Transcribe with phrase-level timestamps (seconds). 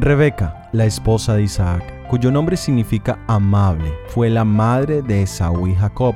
[0.00, 5.74] Rebeca, la esposa de Isaac, cuyo nombre significa amable, fue la madre de Esaú y
[5.74, 6.14] Jacob,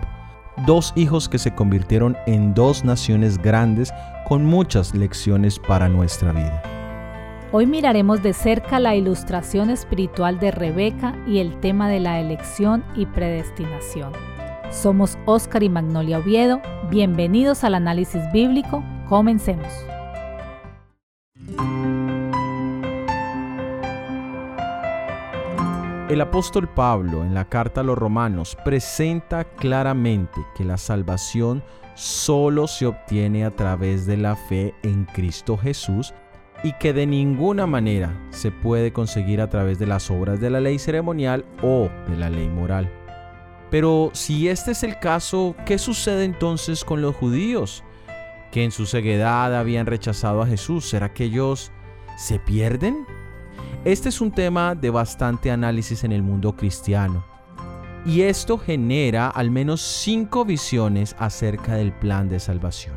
[0.66, 3.92] dos hijos que se convirtieron en dos naciones grandes
[4.28, 6.62] con muchas lecciones para nuestra vida.
[7.50, 12.84] Hoy miraremos de cerca la ilustración espiritual de Rebeca y el tema de la elección
[12.94, 14.12] y predestinación.
[14.70, 16.62] Somos Oscar y Magnolia Oviedo.
[16.88, 18.82] Bienvenidos al análisis bíblico.
[19.08, 19.68] Comencemos.
[26.12, 32.66] El apóstol Pablo en la carta a los romanos presenta claramente que la salvación solo
[32.66, 36.12] se obtiene a través de la fe en Cristo Jesús
[36.62, 40.60] y que de ninguna manera se puede conseguir a través de las obras de la
[40.60, 42.92] ley ceremonial o de la ley moral.
[43.70, 47.84] Pero si este es el caso, ¿qué sucede entonces con los judíos?
[48.50, 50.84] Que en su ceguedad habían rechazado a Jesús.
[50.84, 51.72] ¿Será que ellos
[52.18, 53.06] se pierden?
[53.84, 57.24] Este es un tema de bastante análisis en el mundo cristiano.
[58.06, 62.94] Y esto genera al menos cinco visiones acerca del plan de salvación.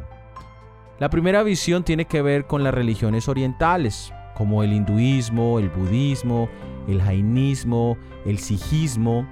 [0.99, 6.49] La primera visión tiene que ver con las religiones orientales, como el hinduismo, el budismo,
[6.87, 9.27] el jainismo, el sijismo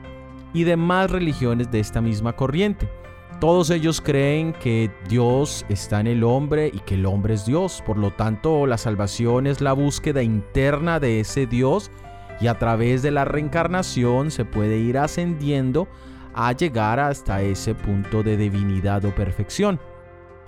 [0.55, 2.89] y demás religiones de esta misma corriente.
[3.43, 7.83] Todos ellos creen que Dios está en el hombre y que el hombre es Dios.
[7.85, 11.91] Por lo tanto, la salvación es la búsqueda interna de ese Dios
[12.39, 15.89] y a través de la reencarnación se puede ir ascendiendo
[16.33, 19.77] a llegar hasta ese punto de divinidad o perfección.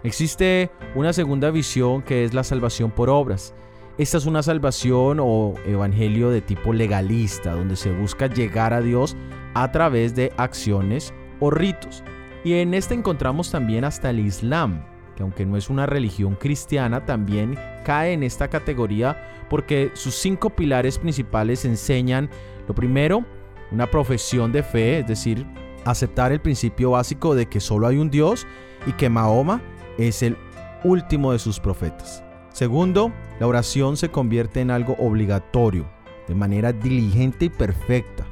[0.06, 3.54] Existe una segunda visión que es la salvación por obras.
[3.98, 9.18] Esta es una salvación o evangelio de tipo legalista, donde se busca llegar a Dios
[9.54, 12.02] a través de acciones o ritos.
[12.46, 17.04] Y en este encontramos también hasta el Islam, que aunque no es una religión cristiana,
[17.04, 22.30] también cae en esta categoría porque sus cinco pilares principales enseñan,
[22.68, 23.26] lo primero,
[23.72, 25.44] una profesión de fe, es decir,
[25.86, 28.46] aceptar el principio básico de que solo hay un Dios
[28.86, 29.60] y que Mahoma
[29.98, 30.38] es el
[30.84, 32.24] último de sus profetas.
[32.50, 35.90] Segundo, la oración se convierte en algo obligatorio,
[36.28, 38.24] de manera diligente y perfecta.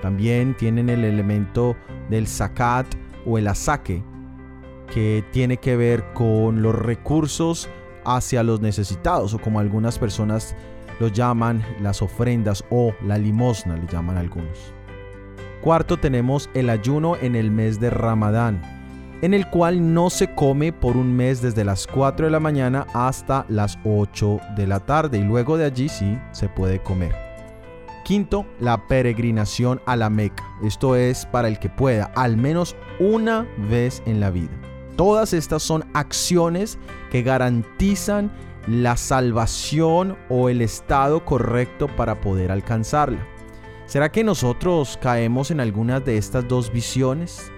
[0.00, 1.76] También tienen el elemento
[2.08, 4.02] del zakat o el asaque,
[4.92, 7.68] que tiene que ver con los recursos
[8.04, 10.54] hacia los necesitados, o como algunas personas
[11.00, 14.72] lo llaman las ofrendas o la limosna, le llaman algunos.
[15.62, 18.60] Cuarto tenemos el ayuno en el mes de Ramadán,
[19.22, 22.86] en el cual no se come por un mes desde las 4 de la mañana
[22.92, 27.21] hasta las 8 de la tarde y luego de allí sí se puede comer.
[28.12, 30.44] Quinto, la peregrinación a la Meca.
[30.62, 34.50] Esto es para el que pueda, al menos una vez en la vida.
[34.98, 36.78] Todas estas son acciones
[37.10, 38.30] que garantizan
[38.66, 43.26] la salvación o el estado correcto para poder alcanzarla.
[43.86, 47.50] ¿Será que nosotros caemos en algunas de estas dos visiones?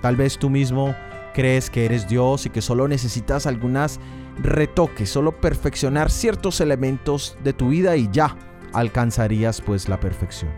[0.00, 0.92] Tal vez tú mismo
[1.34, 4.00] crees que eres Dios y que solo necesitas algunas
[4.42, 8.36] retoques, solo perfeccionar ciertos elementos de tu vida y ya
[8.72, 10.50] alcanzarías pues la perfección.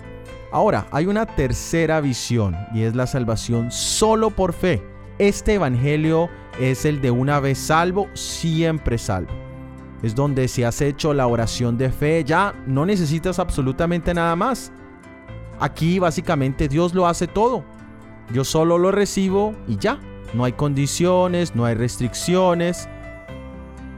[0.52, 4.82] Ahora, hay una tercera visión y es la salvación solo por fe.
[5.18, 6.28] Este evangelio
[6.60, 9.32] es el de una vez salvo, siempre salvo.
[10.02, 14.72] Es donde si has hecho la oración de fe, ya no necesitas absolutamente nada más.
[15.60, 17.64] Aquí básicamente Dios lo hace todo.
[18.32, 20.00] Yo solo lo recibo y ya.
[20.34, 22.88] No hay condiciones, no hay restricciones.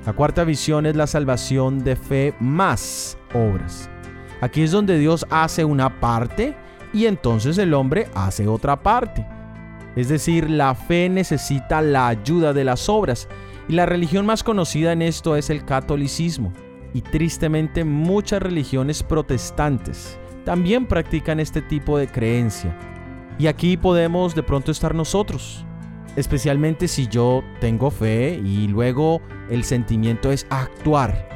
[0.04, 3.88] La cuarta visión es la salvación de fe más obras.
[4.44, 6.54] Aquí es donde Dios hace una parte
[6.92, 9.26] y entonces el hombre hace otra parte.
[9.96, 13.26] Es decir, la fe necesita la ayuda de las obras
[13.70, 16.52] y la religión más conocida en esto es el catolicismo.
[16.92, 22.76] Y tristemente muchas religiones protestantes también practican este tipo de creencia.
[23.38, 25.64] Y aquí podemos de pronto estar nosotros,
[26.16, 31.33] especialmente si yo tengo fe y luego el sentimiento es actuar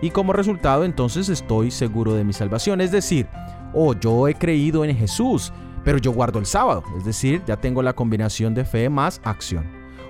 [0.00, 2.80] y como resultado entonces estoy seguro de mi salvación.
[2.80, 3.26] Es decir,
[3.74, 5.52] oh, yo he creído en Jesús,
[5.84, 6.84] pero yo guardo el sábado.
[6.96, 9.66] Es decir, ya tengo la combinación de fe más acción.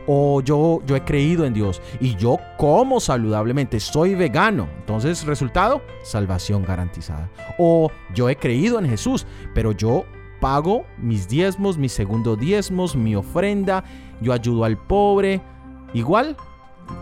[0.06, 4.66] O yo, yo he creído en Dios y yo como saludablemente, soy vegano.
[4.78, 7.30] Entonces, resultado, salvación garantizada.
[7.58, 10.04] O yo he creído en Jesús, pero yo
[10.40, 13.84] pago mis diezmos, mis segundos diezmos, mi ofrenda,
[14.22, 15.42] yo ayudo al pobre.
[15.92, 16.36] Igual,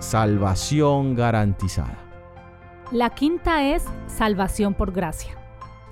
[0.00, 2.05] salvación garantizada.
[2.92, 5.36] La quinta es salvación por gracia.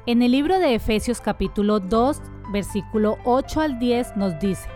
[0.07, 4.69] En el libro de Efesios capítulo 2, versículo 8 al 10 nos dice,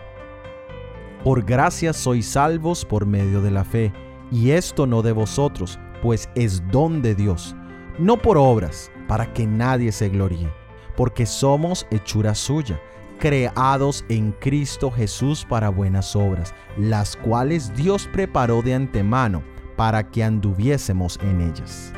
[1.23, 3.93] Por gracia sois salvos por medio de la fe,
[4.33, 7.55] y esto no de vosotros, pues es don de Dios,
[7.97, 10.51] no por obras, para que nadie se gloríe,
[10.97, 12.81] porque somos hechura suya,
[13.17, 19.41] creados en Cristo Jesús para buenas obras, las cuales Dios preparó de antemano
[19.77, 21.93] para que anduviésemos en ellas.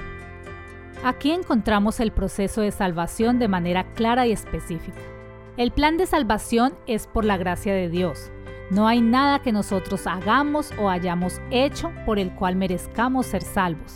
[1.03, 4.99] Aquí encontramos el proceso de salvación de manera clara y específica.
[5.57, 8.31] El plan de salvación es por la gracia de Dios.
[8.69, 13.95] No hay nada que nosotros hagamos o hayamos hecho por el cual merezcamos ser salvos.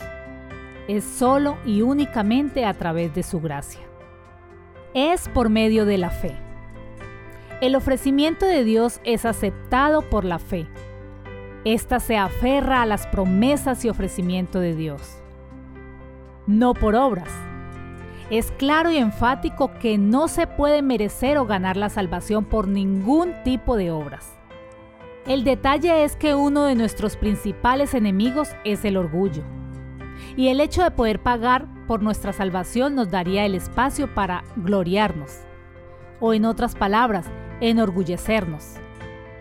[0.87, 3.81] Es solo y únicamente a través de su gracia.
[4.95, 6.35] Es por medio de la fe.
[7.61, 10.65] El ofrecimiento de Dios es aceptado por la fe.
[11.65, 15.21] Esta se aferra a las promesas y ofrecimiento de Dios
[16.47, 17.29] no por obras.
[18.29, 23.33] Es claro y enfático que no se puede merecer o ganar la salvación por ningún
[23.43, 24.33] tipo de obras.
[25.27, 29.43] El detalle es que uno de nuestros principales enemigos es el orgullo.
[30.35, 35.39] Y el hecho de poder pagar por nuestra salvación nos daría el espacio para gloriarnos.
[36.19, 37.27] O en otras palabras,
[37.61, 38.75] enorgullecernos.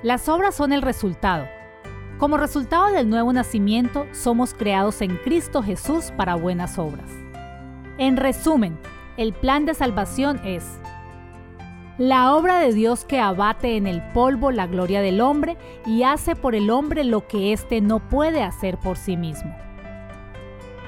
[0.03, 1.47] Las obras son el resultado,
[2.19, 7.11] como resultado del nuevo nacimiento, somos creados en Cristo Jesús para buenas obras.
[7.99, 8.79] En resumen,
[9.17, 10.65] el plan de salvación es
[11.99, 15.57] la obra de Dios que abate en el polvo la gloria del hombre
[15.87, 19.55] y hace por el hombre lo que éste no puede hacer por sí mismo.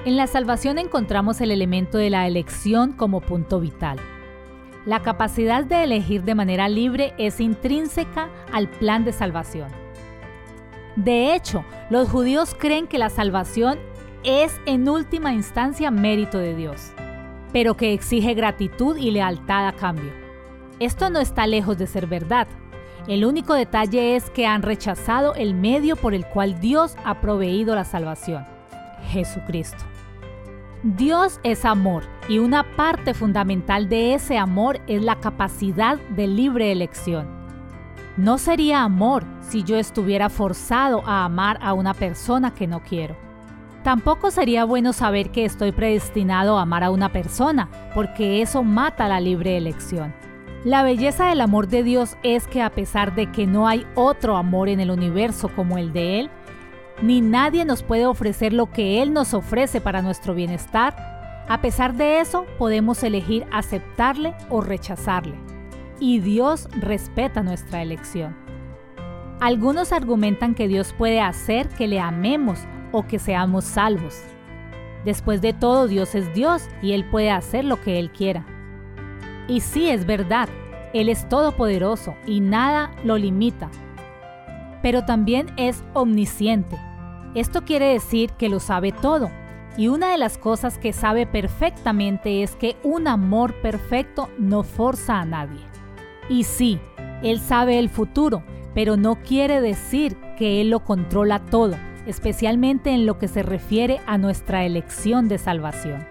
[0.05, 3.99] En la salvación encontramos el elemento de la elección como punto vital.
[4.85, 9.86] La capacidad de elegir de manera libre es intrínseca al plan de salvación.
[10.97, 13.77] De hecho, los judíos creen que la salvación
[14.23, 16.91] es en última instancia mérito de Dios,
[17.53, 20.11] pero que exige gratitud y lealtad a cambio.
[20.79, 22.47] Esto no está lejos de ser verdad.
[23.07, 27.75] El único detalle es que han rechazado el medio por el cual Dios ha proveído
[27.75, 28.47] la salvación,
[29.11, 29.83] Jesucristo.
[30.81, 36.71] Dios es amor y una parte fundamental de ese amor es la capacidad de libre
[36.71, 37.36] elección.
[38.17, 43.15] No sería amor si yo estuviera forzado a amar a una persona que no quiero.
[43.83, 49.07] Tampoco sería bueno saber que estoy predestinado a amar a una persona, porque eso mata
[49.07, 50.15] la libre elección.
[50.65, 54.35] La belleza del amor de Dios es que a pesar de que no hay otro
[54.35, 56.31] amor en el universo como el de Él,
[57.03, 61.93] ni nadie nos puede ofrecer lo que Él nos ofrece para nuestro bienestar, a pesar
[61.93, 65.56] de eso podemos elegir aceptarle o rechazarle
[65.99, 68.35] y Dios respeta nuestra elección.
[69.39, 72.59] Algunos argumentan que Dios puede hacer que le amemos
[72.91, 74.19] o que seamos salvos.
[75.05, 78.45] Después de todo, Dios es Dios y Él puede hacer lo que Él quiera.
[79.47, 80.49] Y sí, es verdad,
[80.93, 83.69] Él es todopoderoso y nada lo limita.
[84.81, 86.77] Pero también es omnisciente.
[87.35, 89.29] Esto quiere decir que lo sabe todo.
[89.77, 95.19] Y una de las cosas que sabe perfectamente es que un amor perfecto no forza
[95.19, 95.66] a nadie.
[96.29, 96.79] Y sí,
[97.23, 98.43] Él sabe el futuro,
[98.73, 101.75] pero no quiere decir que Él lo controla todo,
[102.05, 106.05] especialmente en lo que se refiere a nuestra elección de salvación.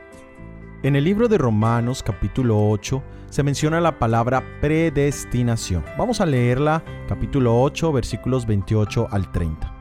[0.83, 5.85] En el libro de Romanos capítulo 8 se menciona la palabra predestinación.
[5.99, 9.73] Vamos a leerla capítulo 8 versículos 28 al 30.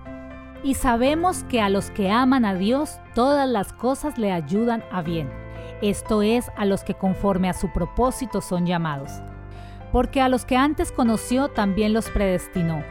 [0.63, 5.01] Y sabemos que a los que aman a Dios todas las cosas le ayudan a
[5.01, 5.29] bien.
[5.81, 9.11] Esto es a los que conforme a su propósito son llamados
[9.95, 12.83] porque a los que antes conoció también los predestinó,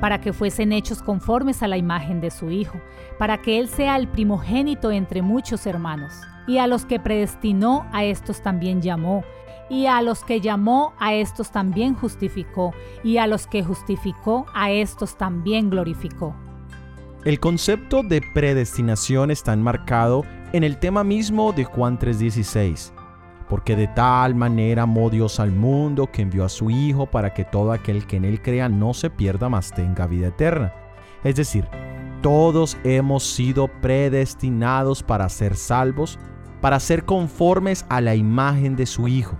[0.00, 2.80] para que fuesen hechos conformes a la imagen de su Hijo,
[3.18, 6.12] para que Él sea el primogénito entre muchos hermanos.
[6.46, 9.24] Y a los que predestinó, a estos también llamó,
[9.68, 14.70] y a los que llamó, a estos también justificó, y a los que justificó, a
[14.70, 16.32] estos también glorificó.
[17.24, 22.92] El concepto de predestinación está enmarcado en el tema mismo de Juan 3:16
[23.48, 27.44] porque de tal manera amó Dios al mundo que envió a su Hijo para que
[27.44, 30.72] todo aquel que en él crea no se pierda, mas tenga vida eterna.
[31.24, 31.66] Es decir,
[32.22, 36.18] todos hemos sido predestinados para ser salvos,
[36.60, 39.38] para ser conformes a la imagen de su Hijo.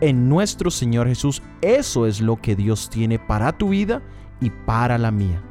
[0.00, 4.02] En nuestro Señor Jesús, eso es lo que Dios tiene para tu vida
[4.40, 5.42] y para la mía.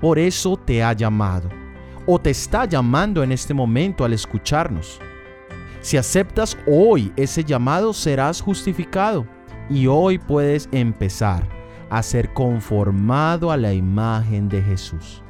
[0.00, 1.48] Por eso te ha llamado,
[2.06, 5.00] o te está llamando en este momento al escucharnos.
[5.80, 9.26] Si aceptas hoy ese llamado, serás justificado
[9.70, 11.48] y hoy puedes empezar
[11.88, 15.22] a ser conformado a la imagen de Jesús.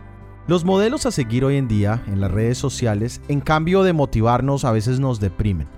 [0.49, 4.65] Los modelos a seguir hoy en día en las redes sociales, en cambio de motivarnos,
[4.65, 5.69] a veces nos deprimen.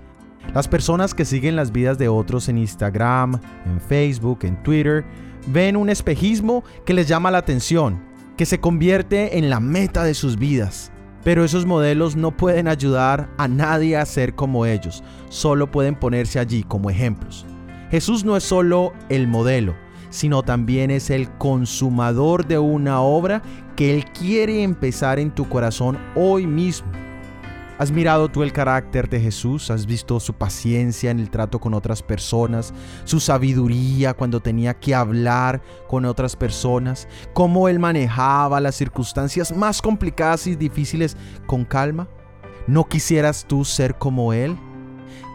[0.53, 5.05] Las personas que siguen las vidas de otros en Instagram, en Facebook, en Twitter,
[5.47, 8.01] ven un espejismo que les llama la atención,
[8.35, 10.91] que se convierte en la meta de sus vidas.
[11.23, 16.39] Pero esos modelos no pueden ayudar a nadie a ser como ellos, solo pueden ponerse
[16.39, 17.45] allí como ejemplos.
[17.91, 19.75] Jesús no es solo el modelo,
[20.09, 23.41] sino también es el consumador de una obra
[23.75, 27.02] que Él quiere empezar en tu corazón hoy mismo.
[27.83, 29.69] ¿Has mirado tú el carácter de Jesús?
[29.69, 32.73] ¿Has visto su paciencia en el trato con otras personas?
[33.03, 37.09] ¿Su sabiduría cuando tenía que hablar con otras personas?
[37.33, 42.07] ¿Cómo él manejaba las circunstancias más complicadas y difíciles con calma?
[42.67, 44.57] ¿No quisieras tú ser como él?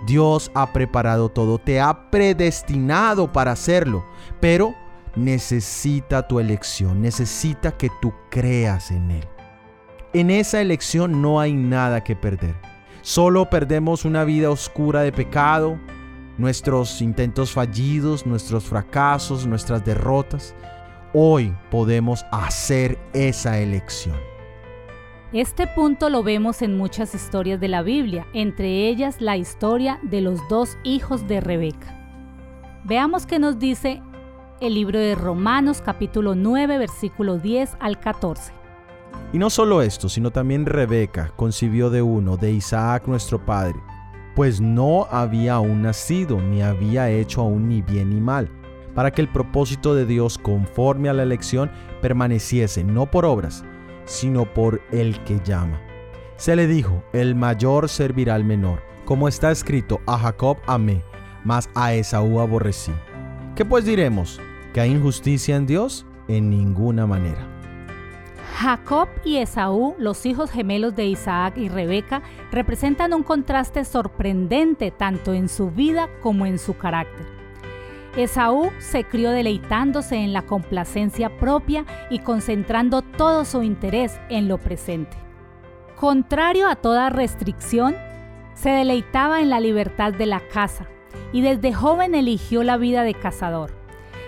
[0.06, 4.06] Dios ha preparado todo, te ha predestinado para hacerlo,
[4.40, 4.74] pero
[5.16, 9.37] necesita tu elección, necesita que tú creas en él.
[10.14, 12.54] En esa elección no hay nada que perder.
[13.02, 15.78] Solo perdemos una vida oscura de pecado,
[16.38, 20.54] nuestros intentos fallidos, nuestros fracasos, nuestras derrotas.
[21.12, 24.16] Hoy podemos hacer esa elección.
[25.34, 30.22] Este punto lo vemos en muchas historias de la Biblia, entre ellas la historia de
[30.22, 31.94] los dos hijos de Rebeca.
[32.84, 34.00] Veamos qué nos dice
[34.62, 38.57] el libro de Romanos capítulo 9 versículo 10 al 14.
[39.32, 43.76] Y no solo esto, sino también Rebeca concibió de uno, de Isaac nuestro padre,
[44.34, 48.50] pues no había aún nacido, ni había hecho aún ni bien ni mal,
[48.94, 51.70] para que el propósito de Dios conforme a la elección
[52.00, 53.64] permaneciese no por obras,
[54.04, 55.80] sino por el que llama.
[56.36, 61.02] Se le dijo, el mayor servirá al menor, como está escrito, a Jacob amé,
[61.44, 62.92] mas a Esaú aborrecí.
[63.56, 64.40] ¿Qué pues diremos?
[64.72, 66.06] ¿Que hay injusticia en Dios?
[66.28, 67.57] En ninguna manera.
[68.56, 75.32] Jacob y Esaú, los hijos gemelos de Isaac y Rebeca, representan un contraste sorprendente tanto
[75.32, 77.26] en su vida como en su carácter.
[78.16, 84.58] Esaú se crió deleitándose en la complacencia propia y concentrando todo su interés en lo
[84.58, 85.16] presente.
[85.94, 87.94] Contrario a toda restricción,
[88.54, 90.88] se deleitaba en la libertad de la casa
[91.32, 93.70] y desde joven eligió la vida de cazador.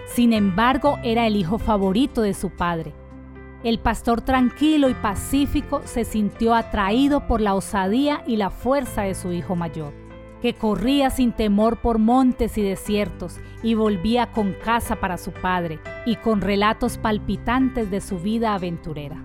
[0.06, 2.94] Sin embargo, era el hijo favorito de su padre
[3.62, 9.14] el pastor tranquilo y pacífico se sintió atraído por la osadía y la fuerza de
[9.14, 9.92] su hijo mayor,
[10.40, 15.78] que corría sin temor por montes y desiertos y volvía con casa para su padre
[16.06, 19.22] y con relatos palpitantes de su vida aventurera.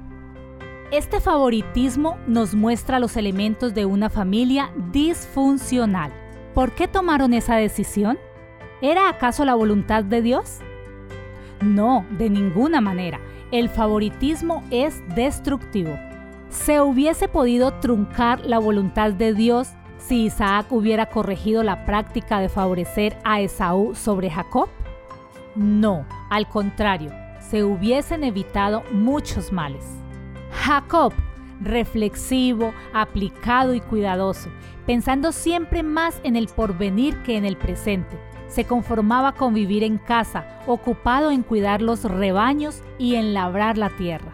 [0.91, 6.11] Este favoritismo nos muestra los elementos de una familia disfuncional.
[6.53, 8.19] ¿Por qué tomaron esa decisión?
[8.81, 10.59] ¿Era acaso la voluntad de Dios?
[11.61, 13.19] No, de ninguna manera
[13.59, 15.97] el favoritismo es destructivo.
[16.49, 22.49] ¿Se hubiese podido truncar la voluntad de Dios si Isaac hubiera corregido la práctica de
[22.49, 24.67] favorecer a Esaú sobre Jacob?
[25.55, 29.85] No, al contrario, se hubiesen evitado muchos males.
[30.51, 31.13] Jacob,
[31.61, 34.49] reflexivo, aplicado y cuidadoso,
[34.85, 38.19] pensando siempre más en el porvenir que en el presente,
[38.55, 43.89] se conformaba con vivir en casa, ocupado en cuidar los rebaños y en labrar la
[43.89, 44.31] tierra.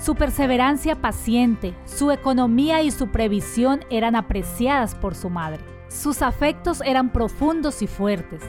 [0.00, 5.60] Su perseverancia paciente, su economía y su previsión eran apreciadas por su madre.
[5.88, 8.40] Sus afectos eran profundos y fuertes,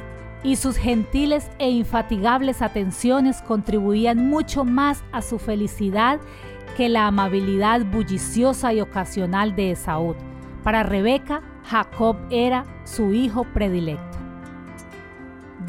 [0.41, 6.22] y sus gentiles e infatigables atenciones contribuían mucho más a su felicidad
[6.77, 10.15] que la amabilidad bulliciosa y ocasional de Esaú.
[10.63, 14.16] Para Rebeca, Jacob era su hijo predilecto.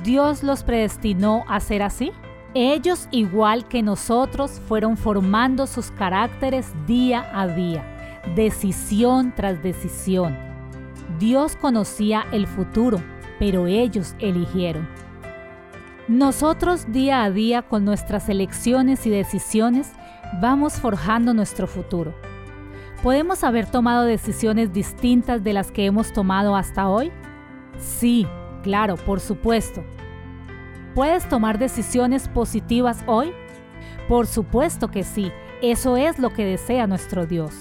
[0.02, 2.12] Dios los predestinó a ser así?
[2.55, 7.85] Ellos, igual que nosotros, fueron formando sus caracteres día a día,
[8.35, 10.37] decisión tras decisión.
[11.19, 13.02] Dios conocía el futuro,
[13.38, 14.88] pero ellos eligieron.
[16.09, 19.93] Nosotros día a día con nuestras elecciones y decisiones
[20.40, 22.14] vamos forjando nuestro futuro.
[23.02, 27.12] ¿Podemos haber tomado decisiones distintas de las que hemos tomado hasta hoy?
[27.78, 28.26] Sí,
[28.62, 29.85] Claro, por supuesto.
[30.95, 33.33] ¿Puedes tomar decisiones positivas hoy?
[34.09, 35.31] Por supuesto que sí.
[35.62, 37.55] Eso es lo que desea nuestro Dios.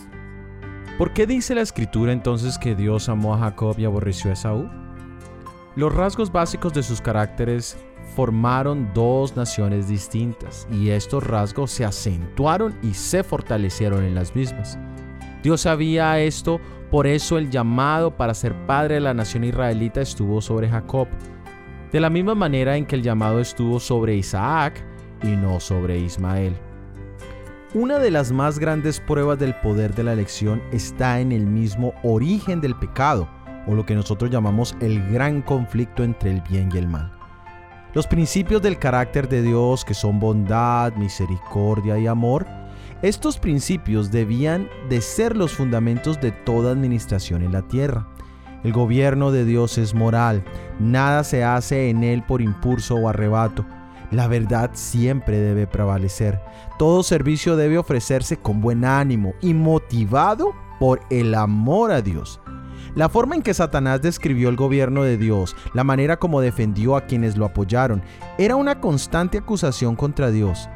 [0.97, 4.69] ¿Por qué dice la escritura entonces que Dios amó a Jacob y aborreció a Esaú?
[5.75, 7.77] Los rasgos básicos de sus caracteres
[8.15, 14.79] formaron dos naciones distintas y estos rasgos se acentuaron y se fortalecieron en las mismas.
[15.43, 20.41] Dios sabía esto por eso el llamado para ser padre de la nación israelita estuvo
[20.41, 21.07] sobre Jacob,
[21.91, 24.83] de la misma manera en que el llamado estuvo sobre Isaac
[25.23, 26.55] y no sobre Ismael.
[27.73, 31.93] Una de las más grandes pruebas del poder de la elección está en el mismo
[32.03, 33.27] origen del pecado,
[33.67, 37.11] o lo que nosotros llamamos el gran conflicto entre el bien y el mal.
[37.93, 42.45] Los principios del carácter de Dios, que son bondad, misericordia y amor,
[43.03, 48.07] Estos principios debían de ser los fundamentos de toda administración en la tierra.
[48.63, 50.43] El gobierno de Dios es moral,
[50.79, 53.63] nada se hace en él por impulso o arrebato.
[54.09, 56.41] La verdad siempre debe prevalecer.
[56.79, 62.39] Todo servicio debe ofrecerse con buen ánimo y motivado por el amor a Dios.
[62.95, 67.05] La forma en que Satanás describió el gobierno de Dios, la manera como defendió a
[67.05, 68.01] quienes lo apoyaron,
[68.39, 70.67] era una constante acusación contra Dios.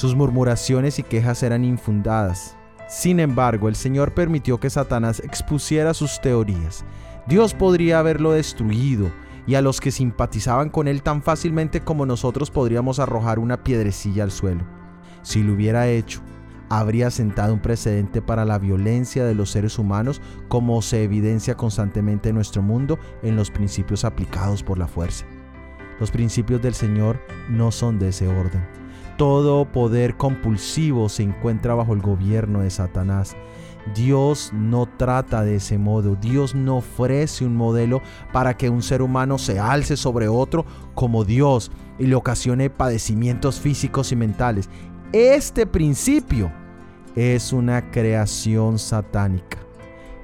[0.00, 2.56] Sus murmuraciones y quejas eran infundadas.
[2.88, 6.86] Sin embargo, el Señor permitió que Satanás expusiera sus teorías.
[7.26, 9.12] Dios podría haberlo destruido
[9.46, 14.22] y a los que simpatizaban con él tan fácilmente como nosotros podríamos arrojar una piedrecilla
[14.22, 14.64] al suelo.
[15.20, 16.22] Si lo hubiera hecho,
[16.70, 22.30] habría sentado un precedente para la violencia de los seres humanos como se evidencia constantemente
[22.30, 25.26] en nuestro mundo en los principios aplicados por la fuerza.
[25.98, 28.79] Los principios del Señor no son de ese orden.
[29.20, 33.36] Todo poder compulsivo se encuentra bajo el gobierno de Satanás.
[33.94, 36.16] Dios no trata de ese modo.
[36.16, 38.00] Dios no ofrece un modelo
[38.32, 43.60] para que un ser humano se alce sobre otro como Dios y le ocasione padecimientos
[43.60, 44.70] físicos y mentales.
[45.12, 46.50] Este principio
[47.14, 49.58] es una creación satánica.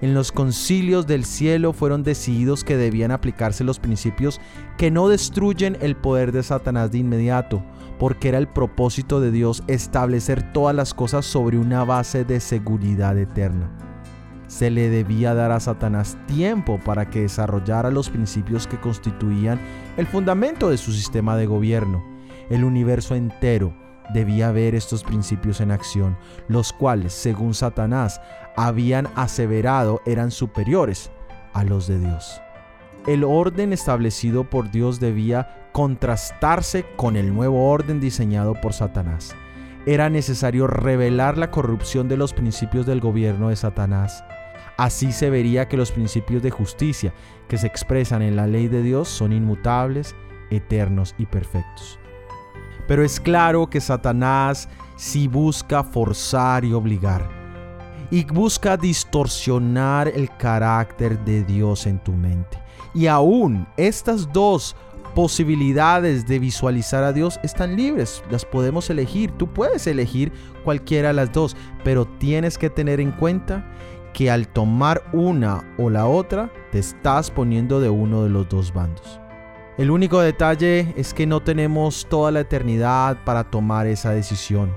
[0.02, 4.40] En los concilios del cielo fueron decididos que debían aplicarse los principios
[4.76, 7.62] que no destruyen el poder de Satanás de inmediato,
[7.98, 13.16] porque era el propósito de Dios establecer todas las cosas sobre una base de seguridad
[13.16, 13.70] eterna.
[14.48, 19.58] Se le debía dar a Satanás tiempo para que desarrollara los principios que constituían
[19.96, 22.04] el fundamento de su sistema de gobierno.
[22.50, 23.74] El universo entero
[24.12, 26.16] debía ver estos principios en acción,
[26.48, 28.20] los cuales, según Satanás,
[28.56, 31.10] habían aseverado eran superiores
[31.52, 32.40] a los de Dios.
[33.06, 39.36] El orden establecido por Dios debía contrastarse con el nuevo orden diseñado por Satanás.
[39.86, 44.24] Era necesario revelar la corrupción de los principios del gobierno de Satanás.
[44.76, 47.14] Así se vería que los principios de justicia
[47.48, 50.16] que se expresan en la ley de Dios son inmutables,
[50.50, 52.00] eternos y perfectos.
[52.86, 57.28] Pero es claro que Satanás sí busca forzar y obligar.
[58.10, 62.58] Y busca distorsionar el carácter de Dios en tu mente.
[62.94, 64.76] Y aún estas dos
[65.14, 70.30] posibilidades de visualizar a Dios están libres, las podemos elegir, tú puedes elegir
[70.62, 73.66] cualquiera de las dos, pero tienes que tener en cuenta
[74.12, 78.72] que al tomar una o la otra, te estás poniendo de uno de los dos
[78.72, 79.20] bandos.
[79.78, 84.74] El único detalle es que no tenemos toda la eternidad para tomar esa decisión.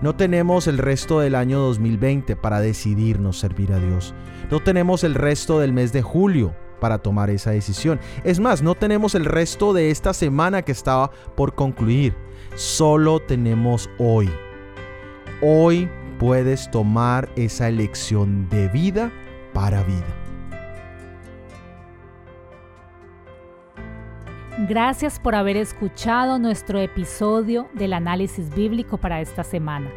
[0.00, 4.14] No tenemos el resto del año 2020 para decidirnos servir a Dios.
[4.50, 8.00] No tenemos el resto del mes de julio para tomar esa decisión.
[8.24, 12.16] Es más, no tenemos el resto de esta semana que estaba por concluir.
[12.54, 14.30] Solo tenemos hoy.
[15.42, 19.12] Hoy puedes tomar esa elección de vida
[19.52, 20.17] para vida.
[24.66, 29.88] Gracias por haber escuchado nuestro episodio del análisis bíblico para esta semana.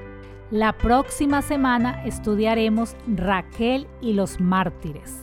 [0.52, 5.15] La próxima semana estudiaremos Raquel y los mártires.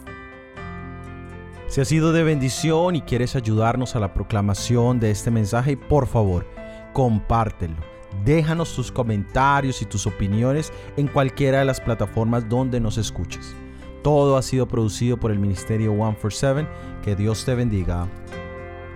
[1.68, 6.08] Si ha sido de bendición y quieres ayudarnos a la proclamación de este mensaje, por
[6.08, 6.44] favor,
[6.92, 7.76] compártelo.
[8.24, 13.54] Déjanos tus comentarios y tus opiniones en cualquiera de las plataformas donde nos escuches.
[14.02, 16.66] Todo ha sido producido por el Ministerio 147.
[17.04, 18.08] Que Dios te bendiga.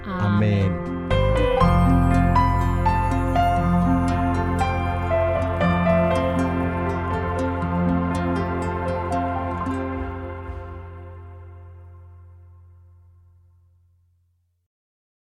[0.05, 2.12] 阿门。